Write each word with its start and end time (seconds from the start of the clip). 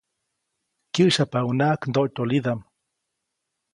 Kyäsyapaʼuŋnaʼak 0.93 1.81
ndoʼtyolidaʼm. 1.89 2.59